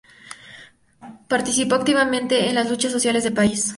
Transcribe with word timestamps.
Participó 1.27 1.75
activamente 1.75 2.49
en 2.49 2.55
las 2.55 2.67
luchas 2.67 2.91
sociales 2.91 3.23
del 3.23 3.33
país. 3.33 3.69